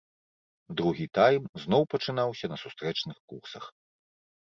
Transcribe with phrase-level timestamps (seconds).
[0.81, 3.73] Другі тайм зноў пачынаўся на сустрэчных курсах.